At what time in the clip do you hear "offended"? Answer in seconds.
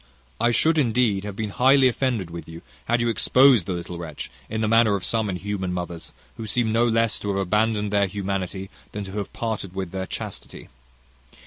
1.87-2.31